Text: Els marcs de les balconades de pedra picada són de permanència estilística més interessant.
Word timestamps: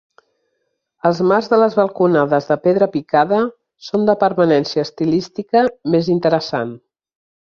Els 1.09 1.19
marcs 1.31 1.49
de 1.51 1.59
les 1.63 1.75
balconades 1.79 2.49
de 2.51 2.57
pedra 2.63 2.87
picada 2.95 3.41
són 3.91 4.07
de 4.11 4.17
permanència 4.25 4.87
estilística 4.89 5.67
més 5.97 6.11
interessant. 6.15 6.75